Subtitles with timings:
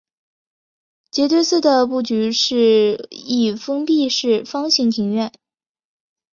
[1.11, 5.31] 杰堆寺的布局是一封闭式方形庭院。